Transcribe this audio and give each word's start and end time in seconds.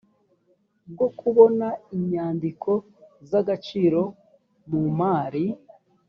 bwo 0.91 1.07
kubona 1.19 1.67
inyandiko 1.97 2.71
z 3.29 3.31
agaciro 3.41 4.01
mu 4.71 4.83
mari 4.99 5.43